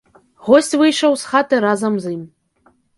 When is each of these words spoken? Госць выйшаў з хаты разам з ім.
Госць 0.47 0.73
выйшаў 0.83 1.11
з 1.25 1.31
хаты 1.35 1.63
разам 1.69 1.93
з 2.05 2.19
ім. 2.19 2.29